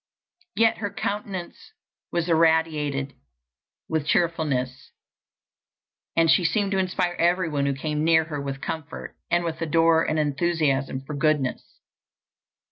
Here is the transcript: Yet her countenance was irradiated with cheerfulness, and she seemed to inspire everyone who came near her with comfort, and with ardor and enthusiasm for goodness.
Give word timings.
Yet 0.55 0.77
her 0.79 0.89
countenance 0.91 1.73
was 2.11 2.27
irradiated 2.27 3.13
with 3.87 4.07
cheerfulness, 4.07 4.93
and 6.15 6.27
she 6.31 6.43
seemed 6.43 6.71
to 6.71 6.79
inspire 6.79 7.13
everyone 7.19 7.67
who 7.67 7.75
came 7.75 8.03
near 8.03 8.23
her 8.23 8.41
with 8.41 8.61
comfort, 8.61 9.15
and 9.29 9.43
with 9.43 9.61
ardor 9.61 10.01
and 10.01 10.17
enthusiasm 10.17 11.01
for 11.05 11.13
goodness. 11.13 11.79